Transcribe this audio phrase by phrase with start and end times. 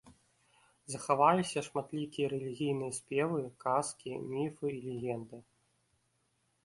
[0.93, 5.37] Захаваліся шматлікія рэлігійныя спевы, казкі, міфы і легенды.